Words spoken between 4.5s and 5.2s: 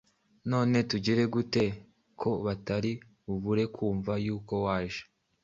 waje?